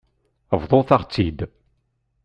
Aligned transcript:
Bḍut-aɣ-tt-id. 0.61 1.39